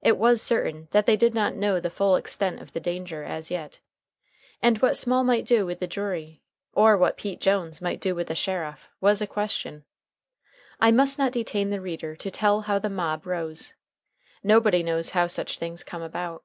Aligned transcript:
It 0.00 0.16
was 0.16 0.40
certain 0.40 0.88
that 0.92 1.04
they 1.04 1.18
did 1.18 1.34
not 1.34 1.54
know 1.54 1.78
the 1.80 1.90
full 1.90 2.16
extent 2.16 2.62
of 2.62 2.72
the 2.72 2.80
danger 2.80 3.24
as 3.24 3.50
yet. 3.50 3.78
And 4.62 4.78
what 4.78 4.96
Small 4.96 5.22
might 5.22 5.44
do 5.44 5.66
with 5.66 5.82
a 5.82 5.86
jury, 5.86 6.40
or 6.72 6.96
what 6.96 7.18
Pete 7.18 7.42
Jones 7.42 7.82
might 7.82 8.00
do 8.00 8.14
with 8.14 8.30
a 8.30 8.34
sheriff, 8.34 8.88
was 9.02 9.20
a 9.20 9.26
question. 9.26 9.84
I 10.80 10.90
must 10.92 11.18
not 11.18 11.32
detain 11.32 11.68
the 11.68 11.82
reader 11.82 12.16
to 12.16 12.30
tell 12.30 12.62
how 12.62 12.78
the 12.78 12.88
mob 12.88 13.26
rose. 13.26 13.74
Nobody 14.42 14.82
knows 14.82 15.10
how 15.10 15.26
such 15.26 15.58
things 15.58 15.84
come 15.84 16.00
about. 16.00 16.42